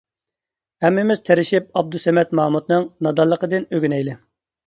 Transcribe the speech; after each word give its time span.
ھەممىمىز 0.85 1.19
تىرىشىپ 1.29 1.67
ئابدۇسەمەت 1.81 2.33
مامۇتنىڭ 2.39 2.87
نادانلىقىدىن 3.09 3.67
ئۆگىنەيلى! 3.79 4.17